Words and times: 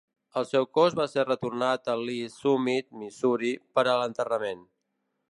El 0.39 0.45
seu 0.51 0.63
cos 0.77 0.95
va 0.99 1.05
ser 1.09 1.25
retornat 1.25 1.91
a 1.93 1.95
Lee's 1.99 2.37
Summit, 2.45 2.87
Missouri, 3.01 3.51
per 3.79 3.83
a 3.91 3.93
l'enterrament. 4.05 4.65